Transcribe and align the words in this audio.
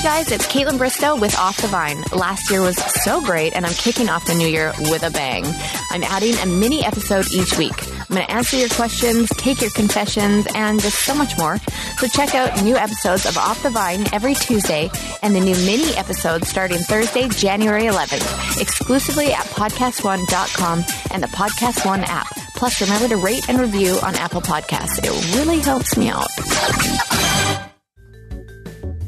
Hey 0.00 0.24
guys, 0.24 0.32
it's 0.32 0.46
Kaitlyn 0.46 0.78
Bristowe 0.78 1.20
with 1.20 1.36
Off 1.36 1.60
the 1.60 1.66
Vine. 1.66 2.00
Last 2.16 2.50
year 2.50 2.62
was 2.62 2.78
so 3.04 3.20
great, 3.20 3.54
and 3.54 3.66
I'm 3.66 3.74
kicking 3.74 4.08
off 4.08 4.24
the 4.24 4.34
new 4.34 4.48
year 4.48 4.72
with 4.78 5.02
a 5.02 5.10
bang. 5.10 5.44
I'm 5.90 6.02
adding 6.04 6.34
a 6.36 6.46
mini 6.46 6.82
episode 6.82 7.30
each 7.30 7.58
week. 7.58 7.74
I'm 7.86 8.16
going 8.16 8.26
to 8.26 8.30
answer 8.30 8.56
your 8.56 8.70
questions, 8.70 9.28
take 9.36 9.60
your 9.60 9.68
confessions, 9.72 10.46
and 10.54 10.80
just 10.80 11.00
so 11.00 11.14
much 11.14 11.36
more. 11.36 11.58
So 11.98 12.06
check 12.06 12.34
out 12.34 12.64
new 12.64 12.76
episodes 12.76 13.26
of 13.26 13.36
Off 13.36 13.62
the 13.62 13.68
Vine 13.68 14.06
every 14.10 14.32
Tuesday 14.32 14.90
and 15.22 15.36
the 15.36 15.40
new 15.40 15.56
mini 15.66 15.94
episodes 15.96 16.48
starting 16.48 16.78
Thursday, 16.78 17.28
January 17.28 17.82
11th, 17.82 18.58
exclusively 18.58 19.34
at 19.34 19.44
podcastone.com 19.48 20.82
and 21.10 21.22
the 21.22 21.28
Podcast 21.28 21.84
One 21.84 22.04
app. 22.04 22.26
Plus, 22.54 22.80
remember 22.80 23.08
to 23.08 23.18
rate 23.18 23.50
and 23.50 23.60
review 23.60 23.98
on 24.02 24.14
Apple 24.14 24.40
Podcasts. 24.40 24.98
It 25.04 25.36
really 25.36 25.58
helps 25.58 25.98
me 25.98 26.08
out. 26.08 27.19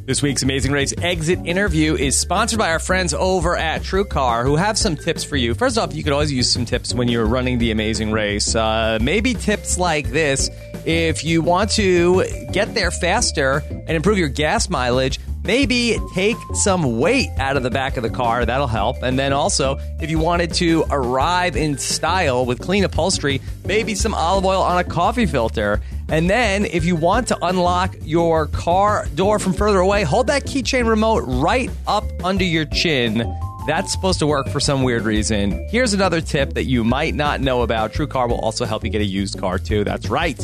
This 0.04 0.20
week's 0.20 0.42
Amazing 0.42 0.72
Race 0.72 0.92
exit 1.00 1.38
interview 1.46 1.94
is 1.94 2.18
sponsored 2.18 2.58
by 2.58 2.72
our 2.72 2.80
friends 2.80 3.14
over 3.14 3.56
at 3.56 3.82
TrueCar, 3.82 4.42
who 4.42 4.56
have 4.56 4.76
some 4.76 4.96
tips 4.96 5.22
for 5.22 5.36
you. 5.36 5.54
First 5.54 5.78
off, 5.78 5.94
you 5.94 6.02
could 6.02 6.12
always 6.12 6.32
use 6.32 6.50
some 6.50 6.64
tips 6.64 6.92
when 6.92 7.06
you're 7.06 7.24
running 7.24 7.58
the 7.58 7.70
Amazing 7.70 8.10
Race. 8.10 8.56
Uh, 8.56 8.98
maybe 9.00 9.32
tips 9.32 9.78
like 9.78 10.10
this 10.10 10.50
if 10.84 11.22
you 11.22 11.40
want 11.40 11.70
to 11.72 12.24
get 12.50 12.74
there 12.74 12.90
faster 12.90 13.62
and 13.70 13.90
improve 13.90 14.18
your 14.18 14.26
gas 14.26 14.68
mileage. 14.68 15.20
Maybe 15.44 15.96
take 16.14 16.36
some 16.54 16.98
weight 16.98 17.30
out 17.38 17.56
of 17.56 17.62
the 17.62 17.70
back 17.70 17.96
of 17.96 18.02
the 18.02 18.10
car. 18.10 18.44
That'll 18.44 18.66
help. 18.66 19.04
And 19.04 19.16
then 19.16 19.32
also, 19.32 19.78
if 20.00 20.10
you 20.10 20.18
wanted 20.18 20.52
to 20.54 20.84
arrive 20.90 21.56
in 21.56 21.78
style 21.78 22.44
with 22.44 22.60
clean 22.60 22.82
upholstery, 22.82 23.40
maybe 23.64 23.94
some 23.94 24.14
olive 24.14 24.44
oil 24.44 24.62
on 24.62 24.78
a 24.78 24.84
coffee 24.84 25.26
filter. 25.26 25.80
And 26.08 26.28
then, 26.28 26.66
if 26.66 26.84
you 26.84 26.94
want 26.94 27.28
to 27.28 27.38
unlock 27.44 27.96
your 28.02 28.46
car 28.46 29.06
door 29.14 29.38
from 29.38 29.52
further 29.54 29.78
away, 29.78 30.02
hold 30.04 30.26
that 30.26 30.44
keychain 30.44 30.86
remote 30.86 31.24
right 31.26 31.70
up 31.86 32.04
under 32.22 32.44
your 32.44 32.66
chin. 32.66 33.34
That's 33.66 33.92
supposed 33.92 34.18
to 34.18 34.26
work 34.26 34.48
for 34.48 34.60
some 34.60 34.82
weird 34.82 35.04
reason. 35.04 35.66
Here's 35.70 35.92
another 35.92 36.20
tip 36.20 36.54
that 36.54 36.64
you 36.64 36.84
might 36.84 37.14
not 37.14 37.40
know 37.40 37.62
about. 37.62 37.92
TrueCar 37.92 38.28
will 38.28 38.40
also 38.40 38.64
help 38.64 38.84
you 38.84 38.90
get 38.90 39.00
a 39.00 39.06
used 39.06 39.38
car 39.38 39.58
too. 39.58 39.84
That's 39.84 40.08
right. 40.08 40.36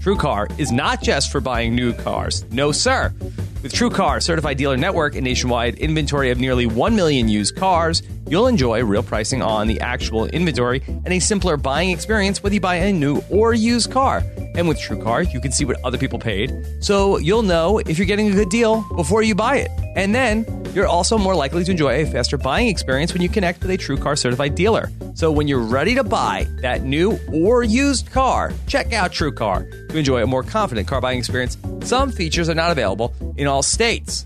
TrueCar 0.00 0.58
is 0.60 0.70
not 0.70 1.02
just 1.02 1.32
for 1.32 1.40
buying 1.40 1.74
new 1.74 1.92
cars. 1.92 2.44
No, 2.50 2.70
sir. 2.70 3.12
With 3.60 3.72
TrueCar, 3.72 4.22
certified 4.22 4.56
dealer 4.56 4.76
network 4.76 5.16
and 5.16 5.24
nationwide 5.24 5.74
inventory 5.78 6.30
of 6.30 6.38
nearly 6.38 6.66
1 6.66 6.94
million 6.94 7.28
used 7.28 7.56
cars, 7.56 8.04
you'll 8.28 8.46
enjoy 8.46 8.84
real 8.84 9.02
pricing 9.02 9.42
on 9.42 9.66
the 9.66 9.80
actual 9.80 10.26
inventory 10.26 10.80
and 10.86 11.08
a 11.08 11.18
simpler 11.18 11.56
buying 11.56 11.90
experience 11.90 12.40
whether 12.40 12.54
you 12.54 12.60
buy 12.60 12.76
a 12.76 12.92
new 12.92 13.20
or 13.30 13.54
used 13.54 13.90
car. 13.90 14.22
And 14.54 14.68
with 14.68 14.78
TrueCar, 14.78 15.32
you 15.32 15.40
can 15.40 15.50
see 15.50 15.64
what 15.64 15.76
other 15.84 15.98
people 15.98 16.20
paid, 16.20 16.52
so 16.80 17.18
you'll 17.18 17.42
know 17.42 17.78
if 17.78 17.98
you're 17.98 18.06
getting 18.06 18.28
a 18.28 18.32
good 18.34 18.48
deal 18.48 18.86
before 18.94 19.22
you 19.22 19.34
buy 19.34 19.56
it. 19.56 19.70
And 19.96 20.14
then 20.14 20.44
you're 20.78 20.86
also 20.86 21.18
more 21.18 21.34
likely 21.34 21.64
to 21.64 21.70
enjoy 21.72 22.02
a 22.02 22.06
faster 22.06 22.38
buying 22.38 22.68
experience 22.68 23.12
when 23.12 23.20
you 23.20 23.28
connect 23.28 23.60
with 23.60 23.72
a 23.72 23.76
TrueCar 23.76 24.16
certified 24.16 24.54
dealer. 24.54 24.92
So 25.14 25.32
when 25.32 25.48
you're 25.48 25.58
ready 25.58 25.96
to 25.96 26.04
buy 26.04 26.46
that 26.62 26.84
new 26.84 27.18
or 27.32 27.64
used 27.64 28.12
car, 28.12 28.52
check 28.68 28.92
out 28.92 29.10
TrueCar 29.10 29.88
to 29.88 29.98
enjoy 29.98 30.22
a 30.22 30.26
more 30.26 30.44
confident 30.44 30.86
car 30.86 31.00
buying 31.00 31.18
experience. 31.18 31.58
Some 31.82 32.12
features 32.12 32.48
are 32.48 32.54
not 32.54 32.70
available 32.70 33.12
in 33.36 33.48
all 33.48 33.64
states. 33.64 34.24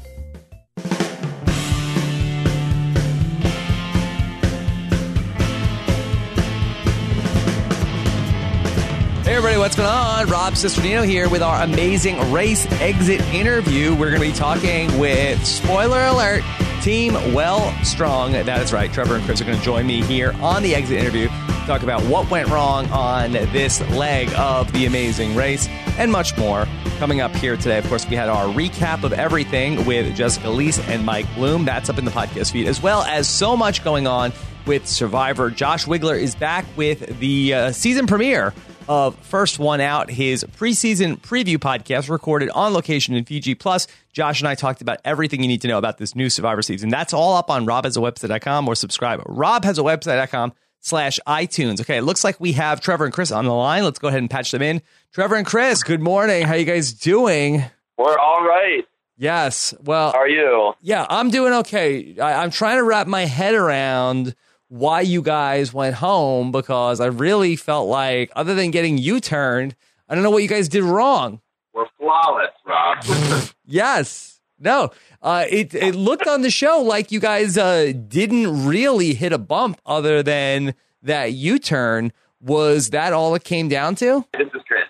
Hey 9.32 9.38
everybody, 9.38 9.58
what's 9.58 9.76
going 9.76 9.88
on? 9.88 10.28
Rob 10.28 10.52
Cesternino 10.52 11.06
here 11.06 11.26
with 11.26 11.40
our 11.40 11.62
amazing 11.62 12.30
race 12.30 12.70
exit 12.72 13.22
interview. 13.32 13.94
We're 13.94 14.10
going 14.10 14.20
to 14.20 14.28
be 14.28 14.30
talking 14.30 14.98
with, 14.98 15.42
spoiler 15.46 16.04
alert, 16.04 16.44
Team 16.82 17.14
Well 17.32 17.72
Strung. 17.82 18.32
That 18.32 18.60
is 18.60 18.74
right. 18.74 18.92
Trevor 18.92 19.16
and 19.16 19.24
Chris 19.24 19.40
are 19.40 19.44
going 19.44 19.56
to 19.56 19.64
join 19.64 19.86
me 19.86 20.02
here 20.02 20.34
on 20.42 20.62
the 20.62 20.74
exit 20.74 20.98
interview 20.98 21.30
talk 21.66 21.82
about 21.82 22.02
what 22.02 22.28
went 22.30 22.48
wrong 22.48 22.90
on 22.90 23.32
this 23.32 23.80
leg 23.92 24.28
of 24.36 24.70
the 24.72 24.84
amazing 24.84 25.34
race 25.34 25.66
and 25.96 26.10
much 26.10 26.36
more. 26.36 26.66
Coming 26.98 27.20
up 27.20 27.34
here 27.36 27.56
today, 27.56 27.78
of 27.78 27.88
course, 27.88 28.06
we 28.08 28.16
had 28.16 28.28
our 28.28 28.46
recap 28.52 29.04
of 29.04 29.12
everything 29.12 29.86
with 29.86 30.14
Jessica 30.14 30.48
Liese 30.48 30.86
and 30.88 31.06
Mike 31.06 31.32
Bloom. 31.36 31.64
That's 31.64 31.88
up 31.88 31.98
in 31.98 32.04
the 32.04 32.10
podcast 32.10 32.52
feed, 32.52 32.66
as 32.66 32.82
well 32.82 33.02
as 33.04 33.28
so 33.28 33.56
much 33.56 33.82
going 33.82 34.06
on 34.06 34.32
with 34.66 34.86
Survivor. 34.86 35.50
Josh 35.50 35.86
Wigler 35.86 36.20
is 36.20 36.34
back 36.34 36.66
with 36.76 37.18
the 37.20 37.54
uh, 37.54 37.72
season 37.72 38.06
premiere 38.06 38.52
of 38.88 39.16
First 39.24 39.58
One 39.58 39.80
Out, 39.80 40.10
his 40.10 40.44
preseason 40.44 41.18
preview 41.20 41.56
podcast 41.56 42.08
recorded 42.10 42.50
on 42.50 42.72
location 42.72 43.14
in 43.14 43.24
Fiji. 43.24 43.54
Plus, 43.54 43.86
Josh 44.12 44.40
and 44.40 44.48
I 44.48 44.54
talked 44.54 44.80
about 44.82 44.98
everything 45.04 45.40
you 45.42 45.48
need 45.48 45.62
to 45.62 45.68
know 45.68 45.78
about 45.78 45.98
this 45.98 46.14
new 46.14 46.28
Survivor 46.30 46.62
season. 46.62 46.88
That's 46.90 47.12
all 47.12 47.36
up 47.36 47.50
on 47.50 47.66
robhasawebsite.com 47.66 48.68
or 48.68 48.74
subscribe 48.74 49.20
at 49.20 49.26
robhasawebsite.com 49.26 50.52
slash 50.80 51.20
iTunes. 51.26 51.80
Okay, 51.80 51.96
it 51.98 52.02
looks 52.02 52.24
like 52.24 52.40
we 52.40 52.52
have 52.52 52.80
Trevor 52.80 53.04
and 53.04 53.12
Chris 53.14 53.30
on 53.30 53.44
the 53.44 53.52
line. 53.54 53.84
Let's 53.84 53.98
go 53.98 54.08
ahead 54.08 54.20
and 54.20 54.30
patch 54.30 54.50
them 54.50 54.62
in. 54.62 54.82
Trevor 55.12 55.36
and 55.36 55.46
Chris, 55.46 55.82
good 55.82 56.00
morning. 56.00 56.42
How 56.46 56.54
you 56.54 56.64
guys 56.64 56.92
doing? 56.92 57.64
We're 57.96 58.18
all 58.18 58.44
right. 58.44 58.84
Yes. 59.18 59.74
Well, 59.84 60.12
How 60.12 60.18
are 60.20 60.28
you? 60.28 60.72
yeah, 60.80 61.06
I'm 61.08 61.30
doing 61.30 61.52
okay. 61.52 62.18
I, 62.18 62.42
I'm 62.42 62.50
trying 62.50 62.78
to 62.78 62.82
wrap 62.82 63.06
my 63.06 63.26
head 63.26 63.54
around 63.54 64.34
why 64.72 65.02
you 65.02 65.20
guys 65.20 65.74
went 65.74 65.96
home 65.96 66.50
because 66.50 66.98
I 66.98 67.06
really 67.06 67.56
felt 67.56 67.88
like, 67.88 68.32
other 68.34 68.54
than 68.54 68.70
getting 68.70 68.96
U 68.96 69.20
turned, 69.20 69.76
I 70.08 70.14
don't 70.14 70.24
know 70.24 70.30
what 70.30 70.42
you 70.42 70.48
guys 70.48 70.66
did 70.66 70.82
wrong. 70.82 71.42
We're 71.74 71.84
flawless, 71.98 72.52
Rob. 72.66 73.04
Yes. 73.64 74.40
No. 74.58 74.90
Uh, 75.22 75.44
it 75.48 75.72
it 75.74 75.94
looked 75.94 76.26
on 76.26 76.42
the 76.42 76.50
show 76.50 76.82
like 76.82 77.10
you 77.12 77.20
guys 77.20 77.56
uh, 77.56 77.92
didn't 78.08 78.66
really 78.66 79.14
hit 79.14 79.32
a 79.32 79.38
bump 79.38 79.80
other 79.86 80.22
than 80.22 80.74
that 81.02 81.32
U 81.32 81.58
turn. 81.58 82.12
Was 82.40 82.90
that 82.90 83.12
all 83.12 83.34
it 83.34 83.44
came 83.44 83.68
down 83.68 83.94
to? 83.96 84.24
this 84.36 84.48
is 84.48 84.62
Chris. 84.66 84.82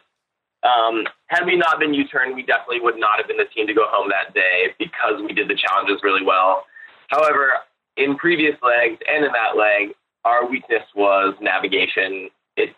Um, 0.62 1.04
had 1.26 1.44
we 1.44 1.56
not 1.56 1.80
been 1.80 1.92
U-turn, 1.92 2.34
we 2.36 2.42
definitely 2.42 2.80
would 2.80 2.96
not 2.96 3.18
have 3.18 3.26
been 3.26 3.36
the 3.36 3.46
team 3.46 3.66
to 3.66 3.74
go 3.74 3.84
home 3.88 4.10
that 4.10 4.32
day 4.32 4.74
because 4.78 5.20
we 5.20 5.32
did 5.32 5.48
the 5.48 5.56
challenges 5.56 6.00
really 6.04 6.24
well. 6.24 6.64
However, 7.08 7.54
in 7.96 8.16
previous 8.16 8.56
legs 8.62 9.00
and 9.08 9.24
in 9.24 9.32
that 9.32 9.56
leg, 9.56 9.94
our 10.24 10.48
weakness 10.48 10.82
was 10.94 11.34
navigation. 11.40 12.30
It 12.56 12.70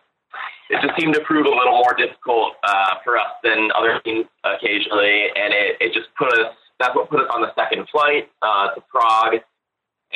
it 0.71 0.81
just 0.83 0.99
seemed 0.99 1.15
to 1.15 1.21
prove 1.21 1.47
a 1.47 1.51
little 1.51 1.79
more 1.79 1.95
difficult 1.97 2.55
uh, 2.63 2.97
for 3.05 3.19
us 3.19 3.33
than 3.43 3.71
other 3.77 4.01
teams 4.05 4.27
occasionally, 4.45 5.27
and 5.37 5.53
it, 5.53 5.77
it 5.81 5.93
just 5.93 6.09
put 6.17 6.33
us. 6.33 6.55
That's 6.81 6.95
what 6.95 7.09
put 7.09 7.21
us 7.21 7.29
on 7.33 7.43
the 7.43 7.55
second 7.55 7.87
flight 7.91 8.31
uh, 8.43 8.75
to 8.75 8.81
Prague, 8.91 9.41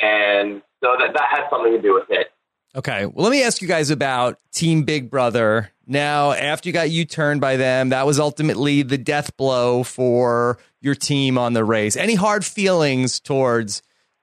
and 0.01 0.61
so 0.83 0.95
that 0.99 1.13
that 1.13 1.27
had 1.29 1.49
something 1.49 1.71
to 1.71 1.81
do 1.81 1.93
with 1.93 2.07
it. 2.09 2.27
Okay. 2.75 3.05
Well, 3.05 3.23
let 3.23 3.31
me 3.31 3.43
ask 3.43 3.61
you 3.61 3.67
guys 3.67 3.89
about 3.89 4.37
Team 4.53 4.83
Big 4.83 5.09
Brother. 5.09 5.71
Now, 5.87 6.33
after 6.33 6.69
you 6.69 6.73
got 6.73 6.91
U 6.91 7.03
turned 7.03 7.41
by 7.41 7.57
them, 7.57 7.89
that 7.89 8.05
was 8.05 8.19
ultimately 8.19 8.83
the 8.83 8.97
death 8.97 9.35
blow 9.37 9.83
for 9.83 10.59
your 10.79 10.93
team 10.93 11.37
on 11.37 11.53
the 11.53 11.65
race. 11.65 11.97
Any 11.97 12.13
hard 12.13 12.45
feelings 12.45 13.19
towards 13.19 13.81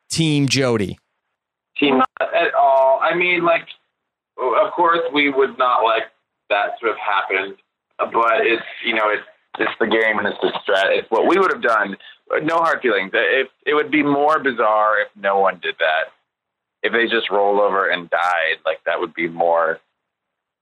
Team 0.08 0.48
Jody? 0.48 0.98
team 1.78 1.98
not 1.98 2.34
at 2.34 2.54
all. 2.54 2.98
I 3.02 3.14
mean, 3.14 3.44
like, 3.44 3.66
of 4.38 4.72
course, 4.72 5.00
we 5.12 5.30
would 5.30 5.58
not 5.58 5.82
like 5.82 6.04
that 6.50 6.78
to 6.80 6.86
have 6.86 6.98
happened, 6.98 7.56
but 7.98 8.46
it's 8.46 8.64
you 8.84 8.94
know, 8.94 9.08
it's 9.08 9.26
it's 9.58 9.72
the 9.80 9.86
game 9.86 10.18
and 10.18 10.26
it's 10.26 10.38
the 10.42 10.52
strat. 10.66 10.96
It's 10.96 11.10
what 11.10 11.26
we 11.26 11.38
would 11.38 11.52
have 11.52 11.62
done. 11.62 11.96
No 12.42 12.56
hard 12.58 12.80
feelings. 12.82 13.10
If 13.14 13.48
it 13.64 13.74
would 13.74 13.90
be 13.90 14.02
more 14.02 14.38
bizarre 14.38 15.00
if 15.00 15.08
no 15.16 15.38
one 15.38 15.60
did 15.62 15.76
that. 15.78 16.12
If 16.82 16.92
they 16.92 17.06
just 17.06 17.30
rolled 17.30 17.60
over 17.60 17.88
and 17.88 18.08
died, 18.10 18.56
like 18.64 18.78
that 18.84 19.00
would 19.00 19.14
be 19.14 19.28
more 19.28 19.80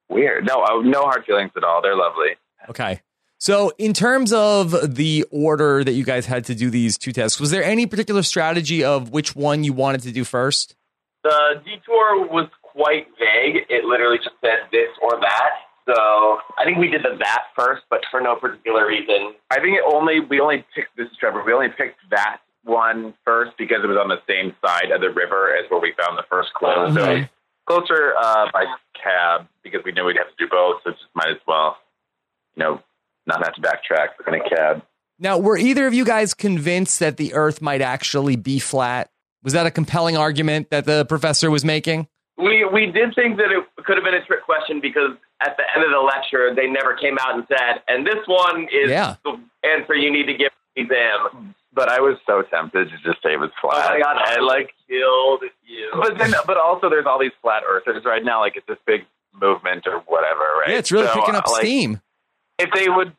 weird. 0.08 0.46
No, 0.46 0.62
uh, 0.62 0.80
no 0.82 1.02
hard 1.02 1.24
feelings 1.24 1.50
at 1.56 1.64
all. 1.64 1.82
They're 1.82 1.96
lovely. 1.96 2.36
Okay. 2.68 3.00
So, 3.38 3.72
in 3.78 3.92
terms 3.92 4.32
of 4.32 4.94
the 4.94 5.24
order 5.30 5.84
that 5.84 5.92
you 5.92 6.04
guys 6.04 6.26
had 6.26 6.44
to 6.46 6.54
do 6.54 6.70
these 6.70 6.96
two 6.96 7.12
tests, 7.12 7.38
was 7.40 7.50
there 7.50 7.64
any 7.64 7.86
particular 7.86 8.22
strategy 8.22 8.82
of 8.82 9.10
which 9.10 9.36
one 9.36 9.64
you 9.64 9.72
wanted 9.72 10.02
to 10.02 10.12
do 10.12 10.24
first? 10.24 10.76
The 11.24 11.60
detour 11.64 12.26
was 12.28 12.48
quite 12.62 13.06
vague. 13.18 13.66
It 13.68 13.84
literally 13.84 14.18
just 14.18 14.36
said 14.40 14.68
this 14.72 14.88
or 15.02 15.20
that. 15.20 15.50
So 15.86 16.38
I 16.58 16.64
think 16.64 16.78
we 16.78 16.88
did 16.88 17.02
the 17.02 17.16
that 17.18 17.44
first, 17.56 17.82
but 17.90 18.00
for 18.10 18.20
no 18.20 18.36
particular 18.36 18.86
reason. 18.86 19.34
I 19.50 19.60
think 19.60 19.76
it 19.76 19.84
only 19.86 20.20
we 20.20 20.40
only 20.40 20.64
picked 20.74 20.96
this 20.96 21.06
is 21.10 21.16
Trevor. 21.18 21.42
We 21.44 21.52
only 21.52 21.68
picked 21.68 21.98
that 22.10 22.38
one 22.62 23.14
first 23.24 23.52
because 23.58 23.78
it 23.84 23.86
was 23.86 23.98
on 23.98 24.08
the 24.08 24.20
same 24.26 24.54
side 24.64 24.90
of 24.90 25.02
the 25.02 25.10
river 25.10 25.54
as 25.54 25.70
where 25.70 25.80
we 25.80 25.92
found 26.00 26.16
the 26.16 26.24
first 26.30 26.52
clue. 26.54 26.94
So 26.94 27.24
closer 27.66 28.14
uh, 28.18 28.50
by 28.52 28.64
cab 28.94 29.46
because 29.62 29.82
we 29.84 29.92
knew 29.92 30.04
we'd 30.04 30.16
have 30.16 30.28
to 30.28 30.36
do 30.38 30.48
both. 30.50 30.80
So 30.84 30.90
just 30.92 31.04
might 31.14 31.30
as 31.30 31.40
well, 31.46 31.76
you 32.56 32.62
know, 32.62 32.82
not 33.26 33.44
have 33.44 33.54
to 33.54 33.60
backtrack 33.60 34.08
in 34.26 34.34
a 34.34 34.48
cab. 34.48 34.82
Now, 35.18 35.38
were 35.38 35.56
either 35.56 35.86
of 35.86 35.94
you 35.94 36.04
guys 36.04 36.34
convinced 36.34 36.98
that 37.00 37.16
the 37.16 37.34
Earth 37.34 37.62
might 37.62 37.80
actually 37.80 38.36
be 38.36 38.58
flat? 38.58 39.10
Was 39.42 39.52
that 39.52 39.66
a 39.66 39.70
compelling 39.70 40.16
argument 40.16 40.70
that 40.70 40.84
the 40.86 41.04
professor 41.04 41.50
was 41.50 41.64
making? 41.64 42.08
We 42.36 42.64
we 42.64 42.86
did 42.86 43.14
think 43.14 43.36
that 43.36 43.52
it 43.52 43.64
could 43.84 43.96
have 43.96 44.04
been 44.04 44.14
a 44.14 44.24
trick 44.24 44.42
question 44.44 44.80
because 44.80 45.12
at 45.40 45.56
the 45.56 45.62
end 45.76 45.84
of 45.84 45.90
the 45.92 46.00
lecture 46.00 46.52
they 46.54 46.66
never 46.66 46.94
came 46.96 47.16
out 47.20 47.34
and 47.36 47.44
said, 47.48 47.82
and 47.86 48.04
this 48.06 48.26
one 48.26 48.62
is 48.72 48.90
Yeah. 48.90 49.16
the 49.24 49.38
answer 49.62 49.94
you 49.94 50.10
need 50.10 50.26
to 50.26 50.34
give 50.34 50.50
the 50.74 50.82
exam. 50.82 51.54
but 51.72 51.88
I 51.88 52.00
was 52.00 52.16
so 52.26 52.42
tempted 52.42 52.88
to 52.90 52.96
just 53.08 53.22
say 53.22 53.34
it 53.34 53.38
was 53.40 53.50
flat. 53.60 53.86
Oh 53.86 53.94
my 53.94 54.00
god, 54.00 54.16
I 54.18 54.40
like, 54.40 54.70
killed 54.88 55.42
you. 55.64 55.90
but 55.94 56.18
then, 56.18 56.34
but 56.46 56.56
also 56.56 56.88
there's 56.90 57.06
all 57.06 57.20
these 57.20 57.32
flat 57.42 57.62
earthers 57.68 58.04
right 58.04 58.24
now. 58.24 58.40
Like 58.40 58.56
it's 58.56 58.66
this 58.66 58.78
big 58.86 59.02
movement 59.40 59.86
or 59.86 60.00
whatever, 60.06 60.40
right? 60.60 60.70
Yeah, 60.70 60.78
it's 60.78 60.90
really 60.90 61.06
So, 61.06 61.14
picking 61.14 61.34
up 61.36 61.46
uh, 61.46 61.52
like, 61.52 61.60
steam. 61.62 62.00
If 62.58 62.70
they 62.74 62.88
would, 62.88 63.12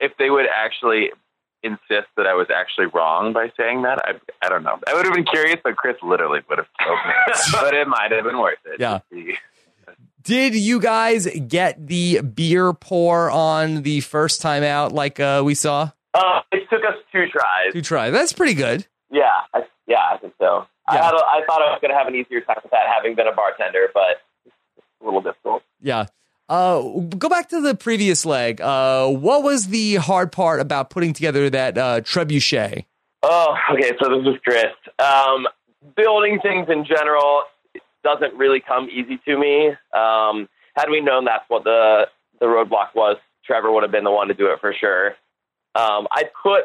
if 0.00 0.12
they 0.18 0.30
would 0.30 0.46
actually 0.54 1.10
insist 1.62 2.08
that 2.16 2.26
I 2.26 2.34
was 2.34 2.48
actually 2.54 2.86
wrong 2.86 3.32
by 3.32 3.50
saying 3.58 3.82
that, 3.82 3.98
I, 4.04 4.12
I 4.44 4.48
don't 4.50 4.62
know. 4.62 4.78
I 4.86 4.94
would 4.94 5.06
have 5.06 5.14
been 5.14 5.24
curious, 5.24 5.58
but 5.64 5.76
Chris 5.76 5.96
literally 6.02 6.40
would 6.48 6.58
have 6.58 6.66
told 6.84 6.98
me. 7.06 7.12
but 7.52 7.74
it 7.74 7.88
might 7.88 8.12
have 8.12 8.24
been 8.24 8.38
worth 8.38 8.58
it. 8.66 8.78
Yeah. 8.80 9.00
Did 10.22 10.54
you 10.54 10.80
guys 10.80 11.26
get 11.48 11.86
the 11.86 12.20
beer 12.22 12.72
pour 12.72 13.30
on 13.30 13.82
the 13.82 14.00
first 14.00 14.40
time 14.40 14.62
out 14.62 14.92
like 14.92 15.20
uh, 15.20 15.42
we 15.44 15.54
saw? 15.54 15.90
Uh, 16.14 16.40
it 16.52 16.68
took 16.70 16.82
us 16.84 16.94
two 17.12 17.26
tries. 17.28 17.72
Two 17.72 17.82
tries. 17.82 18.12
That's 18.12 18.32
pretty 18.32 18.54
good. 18.54 18.86
Yeah, 19.10 19.24
I, 19.52 19.64
yeah, 19.86 19.98
I 20.12 20.16
think 20.18 20.32
so. 20.38 20.66
I, 20.88 20.94
Yeah. 20.96 21.04
had 21.04 21.14
a, 21.14 21.16
I 21.18 21.42
thought 21.46 21.60
I 21.62 21.70
was 21.70 21.78
going 21.82 21.90
to 21.90 21.96
have 21.96 22.06
an 22.08 22.14
easier 22.14 22.40
time 22.40 22.56
with 22.62 22.70
that, 22.70 22.86
having 22.94 23.14
been 23.14 23.26
a 23.26 23.32
bartender, 23.34 23.88
but 23.92 24.22
it's 24.46 24.54
a 25.00 25.04
little 25.04 25.20
difficult. 25.20 25.62
Yeah. 25.82 26.06
Uh, 26.48 26.82
go 27.18 27.28
back 27.28 27.48
to 27.48 27.60
the 27.60 27.74
previous 27.74 28.26
leg. 28.26 28.60
Uh, 28.60 29.08
what 29.08 29.42
was 29.42 29.68
the 29.68 29.96
hard 29.96 30.30
part 30.30 30.60
about 30.60 30.90
putting 30.90 31.12
together 31.12 31.48
that 31.48 31.78
uh, 31.78 32.00
trebuchet? 32.02 32.84
Oh, 33.22 33.56
okay. 33.72 33.92
So 34.02 34.10
this 34.10 34.34
is 34.34 34.40
Chris. 34.44 34.66
Um, 34.98 35.46
building 35.96 36.40
things 36.42 36.68
in 36.68 36.84
general 36.84 37.44
doesn't 38.02 38.34
really 38.34 38.60
come 38.60 38.88
easy 38.90 39.18
to 39.24 39.38
me. 39.38 39.68
Um, 39.96 40.48
had 40.76 40.90
we 40.90 41.00
known 41.00 41.24
that's 41.24 41.44
what 41.48 41.64
the 41.64 42.06
the 42.40 42.46
roadblock 42.46 42.94
was, 42.94 43.16
Trevor 43.46 43.72
would 43.72 43.82
have 43.82 43.92
been 43.92 44.04
the 44.04 44.10
one 44.10 44.28
to 44.28 44.34
do 44.34 44.46
it 44.46 44.60
for 44.60 44.74
sure. 44.78 45.14
Um, 45.74 46.06
I 46.12 46.24
put 46.42 46.64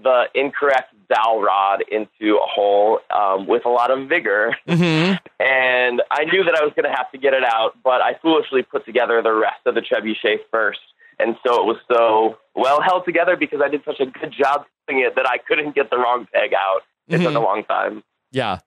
the 0.00 0.24
incorrect 0.34 0.94
dowel 1.12 1.42
rod 1.42 1.82
into 1.90 2.36
a 2.36 2.46
hole 2.46 3.00
um, 3.14 3.46
with 3.46 3.64
a 3.66 3.68
lot 3.68 3.90
of 3.90 4.08
vigor, 4.08 4.56
Mm-hmm. 4.68 5.14
and 5.40 6.02
I 6.10 6.24
knew 6.24 6.44
that 6.44 6.54
I 6.54 6.64
was 6.64 6.72
going 6.74 6.90
to 6.90 6.96
have 6.96 7.10
to 7.12 7.18
get 7.18 7.34
it 7.34 7.44
out, 7.44 7.76
but 7.84 8.00
I 8.00 8.14
foolishly 8.22 8.62
put 8.62 8.84
together 8.86 9.20
the 9.22 9.32
rest 9.34 9.60
of 9.66 9.74
the 9.74 9.80
trebuchet 9.82 10.38
first. 10.50 10.80
And 11.18 11.36
so 11.46 11.60
it 11.60 11.66
was 11.66 11.76
so 11.92 12.38
well 12.54 12.80
held 12.80 13.04
together 13.04 13.36
because 13.36 13.60
I 13.64 13.68
did 13.68 13.82
such 13.84 14.00
a 14.00 14.06
good 14.06 14.32
job 14.36 14.64
putting 14.86 15.02
it 15.02 15.14
that 15.16 15.26
I 15.28 15.38
couldn't 15.38 15.74
get 15.74 15.90
the 15.90 15.96
wrong 15.98 16.26
peg 16.32 16.52
out. 16.54 16.80
It 17.08 17.18
took 17.18 17.32
Mhm. 17.32 17.36
a 17.36 17.40
long 17.40 17.64
time. 17.64 18.02
Yeah. 18.32 18.58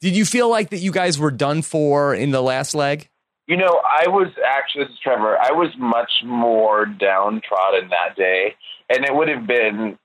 Did 0.00 0.16
you 0.16 0.24
feel 0.24 0.48
like 0.48 0.70
that 0.70 0.78
you 0.78 0.90
guys 0.92 1.18
were 1.18 1.30
done 1.30 1.62
for 1.62 2.14
in 2.14 2.30
the 2.30 2.42
last 2.42 2.74
leg? 2.74 3.08
You 3.46 3.56
know, 3.58 3.80
I 3.84 4.08
was 4.08 4.28
actually, 4.44 4.84
this 4.84 4.94
is 4.94 4.98
Trevor, 5.00 5.36
I 5.38 5.52
was 5.52 5.68
much 5.76 6.10
more 6.24 6.86
downtrodden 6.86 7.90
that 7.90 8.16
day. 8.16 8.54
And 8.88 9.04
it 9.04 9.14
would 9.14 9.28
have 9.28 9.46
been, 9.46 9.98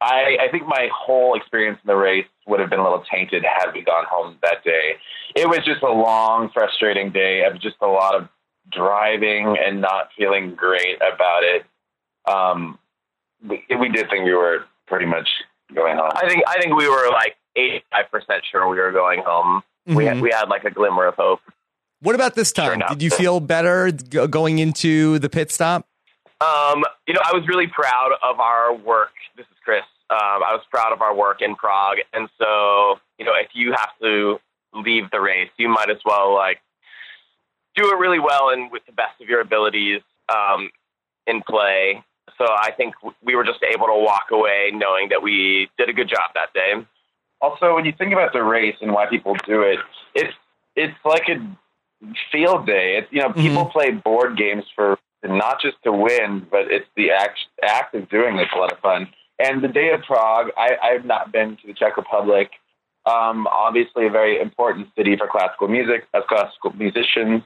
I, 0.00 0.38
I 0.40 0.48
think 0.50 0.66
my 0.66 0.88
whole 0.94 1.34
experience 1.34 1.78
in 1.84 1.88
the 1.88 1.96
race 1.96 2.26
would 2.46 2.58
have 2.60 2.70
been 2.70 2.78
a 2.78 2.82
little 2.82 3.04
tainted 3.10 3.44
had 3.44 3.72
we 3.74 3.82
gone 3.82 4.04
home 4.08 4.36
that 4.42 4.64
day. 4.64 4.94
It 5.36 5.46
was 5.48 5.58
just 5.64 5.82
a 5.82 5.90
long, 5.92 6.50
frustrating 6.54 7.10
day 7.10 7.44
of 7.44 7.60
just 7.60 7.76
a 7.82 7.86
lot 7.86 8.14
of 8.14 8.28
driving 8.72 9.56
and 9.58 9.80
not 9.80 10.08
feeling 10.16 10.54
great 10.54 10.96
about 10.96 11.42
it. 11.42 11.64
Um, 12.30 12.78
we, 13.46 13.62
we 13.78 13.88
did 13.90 14.08
think 14.10 14.24
we 14.24 14.34
were 14.34 14.64
pretty 14.86 15.06
much 15.06 15.28
going 15.74 15.96
home. 15.96 16.10
I 16.14 16.28
think 16.28 16.42
I 16.46 16.60
think 16.60 16.76
we 16.76 16.88
were 16.88 17.08
like 17.10 17.36
eighty 17.56 17.82
five 17.90 18.10
percent 18.10 18.42
sure 18.50 18.68
we 18.68 18.78
were 18.78 18.92
going 18.92 19.22
home. 19.24 19.62
We 19.86 20.04
had, 20.04 20.18
Mhm. 20.18 20.20
we 20.22 20.30
had 20.30 20.48
like 20.48 20.64
a 20.64 20.70
glimmer 20.70 21.06
of 21.06 21.14
hope. 21.16 21.40
What 22.02 22.14
about 22.14 22.34
this 22.34 22.52
Sure 22.54 22.66
time? 22.66 22.74
enough. 22.74 22.90
Did 22.90 23.02
you 23.02 23.10
feel 23.10 23.40
better 23.40 23.90
g- 23.90 24.26
going 24.28 24.58
into 24.58 25.18
the 25.18 25.28
pit 25.28 25.50
stop? 25.50 25.86
Um, 26.40 26.84
you 27.06 27.12
know, 27.12 27.20
I 27.22 27.34
was 27.34 27.46
really 27.46 27.66
proud 27.66 28.12
of 28.22 28.40
our 28.40 28.74
work. 28.74 29.12
This 29.36 29.46
is 29.46 29.58
Chris. 29.62 29.82
Um, 30.08 30.42
I 30.42 30.52
was 30.52 30.62
proud 30.70 30.92
of 30.92 31.02
our 31.02 31.14
work 31.14 31.42
in 31.42 31.54
Prague, 31.54 31.98
and 32.12 32.28
so 32.38 32.98
you 33.18 33.24
know, 33.24 33.32
if 33.34 33.48
you 33.52 33.72
have 33.72 33.90
to 34.00 34.40
leave 34.74 35.10
the 35.10 35.20
race, 35.20 35.50
you 35.56 35.68
might 35.68 35.90
as 35.90 35.98
well 36.04 36.34
like 36.34 36.60
do 37.76 37.90
it 37.90 37.98
really 37.98 38.18
well 38.18 38.50
and 38.50 38.70
with 38.72 38.84
the 38.86 38.92
best 38.92 39.20
of 39.20 39.28
your 39.28 39.40
abilities 39.40 40.00
um, 40.28 40.70
in 41.26 41.42
play. 41.42 42.02
So 42.38 42.46
I 42.46 42.72
think 42.72 42.94
we 43.22 43.36
were 43.36 43.44
just 43.44 43.60
able 43.62 43.86
to 43.86 43.94
walk 43.94 44.28
away 44.30 44.70
knowing 44.72 45.10
that 45.10 45.22
we 45.22 45.68
did 45.76 45.88
a 45.88 45.92
good 45.92 46.08
job 46.08 46.30
that 46.34 46.52
day. 46.54 46.72
also 47.40 47.74
when 47.74 47.84
you 47.84 47.92
think 47.92 48.12
about 48.12 48.32
the 48.32 48.42
race 48.42 48.76
and 48.80 48.92
why 48.92 49.06
people 49.06 49.36
do 49.46 49.62
it, 49.62 49.78
it's 50.14 50.34
it's 50.74 50.96
like 51.04 51.28
a 51.28 51.38
field 52.32 52.66
day. 52.66 52.96
It's 52.96 53.12
you 53.12 53.20
know 53.20 53.32
people 53.32 53.66
play 53.66 53.90
board 53.90 54.36
games 54.38 54.64
for 54.74 54.98
not 55.24 55.60
just 55.60 55.76
to 55.84 55.92
win, 55.92 56.46
but 56.50 56.70
it's 56.70 56.86
the 56.96 57.10
act 57.10 57.38
act 57.62 57.94
of 57.94 58.08
doing 58.08 58.38
it's 58.38 58.52
a 58.54 58.58
lot 58.58 58.72
of 58.72 58.78
fun. 58.78 59.08
And 59.38 59.62
the 59.62 59.68
day 59.68 59.90
of 59.92 60.02
Prague, 60.02 60.48
I, 60.56 60.76
I've 60.82 61.04
not 61.04 61.32
been 61.32 61.56
to 61.56 61.66
the 61.66 61.74
Czech 61.74 61.96
Republic. 61.96 62.50
Um, 63.06 63.46
obviously, 63.46 64.06
a 64.06 64.10
very 64.10 64.40
important 64.40 64.88
city 64.96 65.16
for 65.16 65.26
classical 65.26 65.68
music, 65.68 66.06
as 66.14 66.22
classical 66.28 66.72
musicians. 66.72 67.42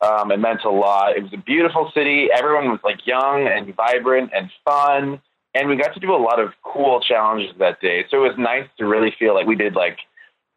Um, 0.00 0.32
it 0.32 0.38
meant 0.38 0.64
a 0.64 0.70
lot. 0.70 1.16
It 1.16 1.22
was 1.22 1.32
a 1.32 1.38
beautiful 1.38 1.90
city. 1.94 2.28
Everyone 2.32 2.70
was 2.70 2.80
like 2.82 3.06
young 3.06 3.46
and 3.46 3.74
vibrant 3.74 4.30
and 4.34 4.50
fun 4.64 5.20
and 5.54 5.68
we 5.68 5.76
got 5.76 5.94
to 5.94 6.00
do 6.00 6.14
a 6.14 6.16
lot 6.16 6.40
of 6.40 6.52
cool 6.62 7.00
challenges 7.00 7.54
that 7.58 7.80
day. 7.80 8.04
So 8.10 8.24
it 8.24 8.28
was 8.28 8.38
nice 8.38 8.66
to 8.78 8.86
really 8.86 9.14
feel 9.18 9.34
like 9.34 9.46
we 9.46 9.56
did 9.56 9.74
like, 9.74 9.98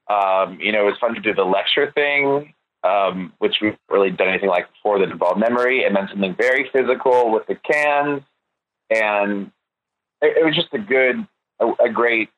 um, 0.09 0.57
you 0.61 0.71
know, 0.71 0.83
it 0.83 0.91
was 0.91 0.97
fun 0.99 1.15
to 1.15 1.21
do 1.21 1.33
the 1.33 1.43
lecture 1.43 1.91
thing, 1.91 2.53
um, 2.85 3.33
which 3.39 3.55
we've 3.61 3.77
really 3.89 4.11
done 4.11 4.27
anything 4.29 4.49
like 4.49 4.67
before 4.71 4.99
that 4.99 5.09
involved 5.09 5.39
memory, 5.39 5.85
and 5.85 5.95
then 5.95 6.07
something 6.09 6.35
very 6.35 6.69
physical 6.71 7.31
with 7.31 7.47
the 7.47 7.55
cans, 7.55 8.21
and 8.89 9.51
it, 10.21 10.37
it 10.37 10.45
was 10.45 10.55
just 10.55 10.73
a 10.73 10.79
good, 10.79 11.25
a, 11.59 11.85
a 11.85 11.89
great 11.89 12.29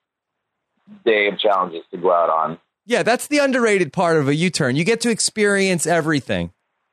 day 1.05 1.27
of 1.27 1.37
challenges 1.37 1.81
to 1.91 1.97
go 1.97 2.11
out 2.13 2.29
on. 2.29 2.59
Yeah, 2.85 3.03
that's 3.03 3.27
the 3.27 3.39
underrated 3.39 3.91
part 3.91 4.15
of 4.17 4.29
a 4.29 4.35
U 4.35 4.49
turn. 4.49 4.77
You 4.77 4.85
get 4.85 5.01
to 5.01 5.09
experience 5.09 5.85
everything, 5.85 6.51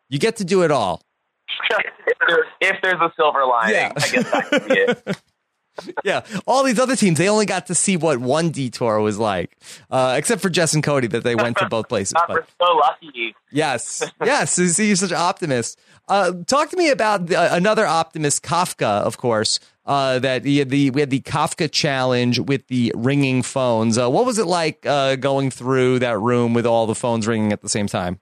you 0.08 0.18
get 0.18 0.36
to 0.36 0.44
do 0.44 0.62
it 0.62 0.70
all. 0.70 1.02
if, 1.70 2.16
there's, 2.26 2.46
if 2.60 2.76
there's 2.82 3.00
a 3.00 3.12
silver 3.16 3.44
lining, 3.46 3.74
Yeah. 3.76 3.92
I 3.96 4.08
guess 4.08 4.30
that 4.32 4.48
could 4.48 4.68
be 4.68 4.74
it. 4.74 5.22
yeah, 6.04 6.24
all 6.46 6.64
these 6.64 6.78
other 6.78 6.96
teams, 6.96 7.18
they 7.18 7.28
only 7.28 7.46
got 7.46 7.66
to 7.66 7.74
see 7.74 7.96
what 7.96 8.18
one 8.18 8.50
detour 8.50 9.00
was 9.00 9.18
like, 9.18 9.56
uh, 9.90 10.14
except 10.16 10.42
for 10.42 10.48
Jess 10.48 10.74
and 10.74 10.82
Cody 10.82 11.06
that 11.08 11.24
they 11.24 11.34
went 11.34 11.56
to 11.58 11.68
both 11.68 11.88
places. 11.90 12.14
But 12.14 12.28
we're 12.28 12.46
so 12.60 12.76
lucky. 12.76 13.34
yes, 13.50 14.02
yes, 14.24 14.58
you 14.58 14.68
see, 14.68 14.86
you're 14.88 14.96
such 14.96 15.10
an 15.10 15.16
optimist. 15.16 15.78
Uh, 16.08 16.32
talk 16.46 16.70
to 16.70 16.76
me 16.76 16.90
about 16.90 17.26
the, 17.26 17.36
uh, 17.36 17.56
another 17.56 17.86
optimist, 17.86 18.42
Kafka, 18.42 19.02
of 19.02 19.16
course. 19.16 19.60
Uh, 19.86 20.18
that 20.18 20.46
he 20.46 20.56
had 20.56 20.70
the 20.70 20.88
we 20.92 21.02
had 21.02 21.10
the 21.10 21.20
Kafka 21.20 21.70
challenge 21.70 22.40
with 22.40 22.66
the 22.68 22.90
ringing 22.96 23.42
phones. 23.42 23.98
Uh, 23.98 24.08
what 24.08 24.24
was 24.24 24.38
it 24.38 24.46
like 24.46 24.86
uh, 24.86 25.16
going 25.16 25.50
through 25.50 25.98
that 25.98 26.18
room 26.18 26.54
with 26.54 26.64
all 26.64 26.86
the 26.86 26.94
phones 26.94 27.26
ringing 27.26 27.52
at 27.52 27.60
the 27.60 27.68
same 27.68 27.86
time? 27.86 28.18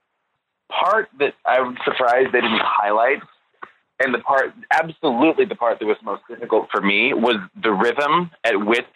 part 0.72 1.08
that 1.18 1.34
I'm 1.46 1.76
surprised 1.84 2.28
they 2.32 2.40
didn't 2.40 2.62
highlight, 2.62 3.22
and 4.02 4.14
the 4.14 4.18
part, 4.18 4.52
absolutely 4.70 5.44
the 5.44 5.54
part 5.54 5.78
that 5.78 5.86
was 5.86 5.96
most 6.02 6.22
difficult 6.28 6.68
for 6.70 6.80
me 6.80 7.14
was 7.14 7.36
the 7.62 7.72
rhythm 7.72 8.30
at 8.44 8.64
which 8.64 8.86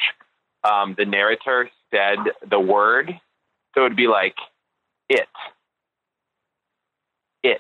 um, 0.65 0.95
the 0.99 1.05
narrator 1.05 1.71
said 1.91 2.19
the 2.49 2.59
word. 2.61 3.19
So 3.75 3.85
it'd 3.85 3.97
be 3.97 4.09
like, 4.09 4.35
it, 5.09 5.29
it, 7.43 7.59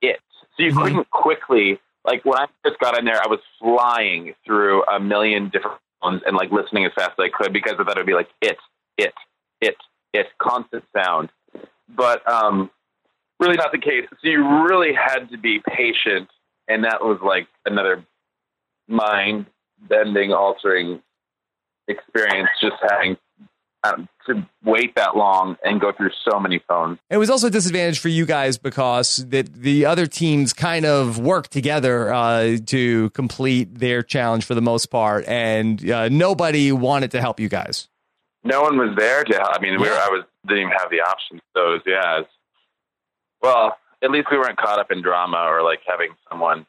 it. 0.00 0.20
So 0.56 0.62
you 0.62 0.72
Mhm. 0.72 0.82
couldn't 0.82 1.10
quickly, 1.10 1.78
like 2.04 2.24
when 2.24 2.38
I 2.38 2.46
first 2.64 2.78
got 2.80 2.98
in 2.98 3.04
there, 3.04 3.20
I 3.22 3.28
was 3.28 3.40
flying 3.58 4.34
through 4.44 4.84
a 4.84 4.98
million 4.98 5.48
different 5.50 5.78
ones 6.02 6.22
and 6.26 6.36
like 6.36 6.50
listening 6.50 6.84
as 6.84 6.92
fast 6.94 7.12
as 7.18 7.24
I 7.24 7.28
could 7.28 7.52
because 7.52 7.74
I 7.78 7.84
thought 7.84 7.96
it 7.96 8.00
would 8.00 8.06
be 8.06 8.14
like, 8.14 8.30
it, 8.40 8.58
it, 8.98 9.14
it, 9.60 9.76
it, 10.12 10.26
constant 10.38 10.84
sound 10.96 11.30
but 11.88 12.26
um, 12.28 12.70
really 13.42 13.56
not 13.56 13.72
the 13.72 13.78
case. 13.78 14.06
So 14.10 14.28
you 14.28 14.64
really 14.64 14.92
had 14.94 15.30
to 15.30 15.38
be 15.38 15.60
patient, 15.66 16.28
and 16.68 16.84
that 16.84 17.02
was 17.02 17.18
like 17.22 17.48
another 17.66 18.04
mind-bending, 18.88 20.32
altering 20.32 21.02
experience. 21.88 22.48
Just 22.60 22.76
having 22.88 23.16
um, 23.84 24.08
to 24.26 24.46
wait 24.64 24.94
that 24.94 25.16
long 25.16 25.56
and 25.64 25.80
go 25.80 25.90
through 25.92 26.10
so 26.28 26.38
many 26.38 26.60
phones. 26.68 26.98
It 27.10 27.16
was 27.16 27.30
also 27.30 27.48
a 27.48 27.50
disadvantage 27.50 27.98
for 27.98 28.08
you 28.08 28.24
guys 28.24 28.56
because 28.58 29.16
that 29.30 29.52
the 29.52 29.84
other 29.86 30.06
teams 30.06 30.52
kind 30.52 30.84
of 30.84 31.18
worked 31.18 31.50
together 31.50 32.12
uh, 32.12 32.58
to 32.66 33.10
complete 33.10 33.78
their 33.78 34.02
challenge 34.02 34.44
for 34.44 34.54
the 34.54 34.62
most 34.62 34.86
part, 34.86 35.26
and 35.26 35.90
uh, 35.90 36.08
nobody 36.08 36.70
wanted 36.70 37.10
to 37.10 37.20
help 37.20 37.40
you 37.40 37.48
guys. 37.48 37.88
No 38.44 38.62
one 38.62 38.76
was 38.76 38.94
there 38.96 39.24
to. 39.24 39.34
Help. 39.36 39.50
I 39.54 39.60
mean, 39.60 39.80
we 39.80 39.88
were, 39.88 39.94
I 39.94 40.08
was 40.08 40.24
didn't 40.46 40.64
even 40.64 40.72
have 40.76 40.90
the 40.90 41.00
option. 41.00 41.40
So 41.56 41.72
was, 41.72 41.82
yeah. 41.86 42.20
It's, 42.20 42.30
well, 43.42 43.76
at 44.02 44.10
least 44.10 44.28
we 44.30 44.38
weren't 44.38 44.58
caught 44.58 44.78
up 44.78 44.90
in 44.90 45.02
drama 45.02 45.38
or 45.48 45.62
like 45.62 45.80
having 45.86 46.10
someone 46.28 46.66